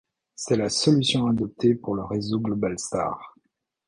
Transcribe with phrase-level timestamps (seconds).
[0.35, 3.35] C'est la solution adoptée pour le réseau Globalstar.